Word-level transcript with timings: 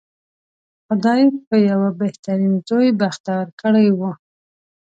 خدای 0.85 1.23
په 1.47 1.55
یوه 1.69 1.89
بهترین 2.01 2.53
زوی 2.69 2.89
بختور 3.01 3.45
کړی 3.61 3.87
و. 3.97 4.01